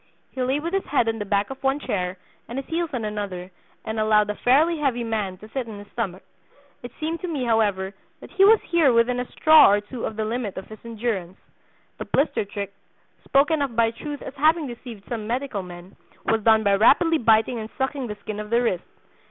He 0.31 0.41
lay 0.41 0.59
with 0.59 0.73
his 0.73 0.85
head 0.85 1.07
on 1.07 1.19
the 1.19 1.25
back 1.25 1.51
of 1.51 1.61
one 1.61 1.77
chair, 1.79 2.17
and 2.47 2.57
his 2.57 2.65
heels 2.65 2.89
on 2.91 3.05
another, 3.05 3.51
and 3.85 3.99
allowed 3.99 4.31
a 4.31 4.35
fairly 4.35 4.79
heavy 4.79 5.03
man 5.03 5.37
to 5.37 5.49
sit 5.49 5.67
on 5.69 5.77
his 5.77 5.91
stomach; 5.91 6.23
it 6.81 6.91
seemed 6.99 7.19
to 7.21 7.27
me, 7.27 7.43
however, 7.45 7.93
that 8.19 8.31
he 8.31 8.43
was 8.43 8.59
here 8.63 8.91
within 8.91 9.19
a 9.19 9.31
'straw' 9.31 9.69
or 9.73 9.79
two 9.79 10.05
of 10.05 10.15
the 10.15 10.25
limit 10.25 10.57
of 10.57 10.65
his 10.69 10.79
endurance. 10.83 11.37
The 11.99 12.05
'blister 12.05 12.45
trick,' 12.45 12.73
spoken 13.25 13.61
of 13.61 13.75
by 13.75 13.91
Truth 13.91 14.23
as 14.23 14.33
having 14.37 14.65
deceived 14.65 15.07
some 15.07 15.27
medical 15.27 15.61
men, 15.61 15.95
was 16.25 16.41
done 16.41 16.63
by 16.63 16.73
rapidly 16.77 17.19
biting 17.19 17.59
and 17.59 17.69
sucking 17.77 18.07
the 18.07 18.17
skin 18.23 18.39
of 18.39 18.49
the 18.49 18.59
wrist. 18.63 18.83